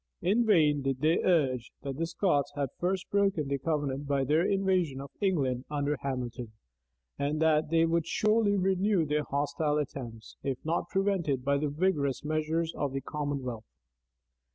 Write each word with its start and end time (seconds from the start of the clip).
In 0.23 0.47
vain 0.47 0.81
did 0.81 1.01
they 1.01 1.21
urge, 1.21 1.71
that 1.83 1.95
the 1.97 2.07
Scots 2.07 2.51
had 2.55 2.69
first 2.79 3.07
broken 3.11 3.47
the 3.47 3.59
covenant 3.59 4.07
by 4.07 4.23
their 4.23 4.43
invasion 4.43 4.99
of 4.99 5.11
England 5.21 5.63
under 5.69 5.95
Hamilton; 6.01 6.53
and 7.19 7.39
that 7.39 7.69
they 7.69 7.85
would 7.85 8.07
surely 8.07 8.57
renew 8.57 9.05
their 9.05 9.25
hostile 9.25 9.77
attempts, 9.77 10.37
if 10.41 10.57
not 10.65 10.89
prevented 10.89 11.45
by 11.45 11.59
the 11.59 11.69
vigorous 11.69 12.23
measures 12.23 12.73
of 12.73 12.93
the 12.93 13.01
commonwealth. 13.01 13.65